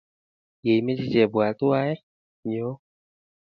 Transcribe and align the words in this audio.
Ye 0.65 0.73
imeche 0.79 1.07
kebwaa 1.11 1.57
tuwai, 1.59 1.93
nyoo 2.47 2.75